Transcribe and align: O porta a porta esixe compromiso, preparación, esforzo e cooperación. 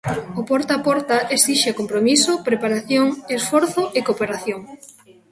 O 0.39 0.41
porta 0.49 0.73
a 0.77 0.83
porta 0.87 1.17
esixe 1.37 1.77
compromiso, 1.79 2.31
preparación, 2.49 3.07
esforzo 3.37 3.81
e 3.97 3.99
cooperación. 4.07 4.59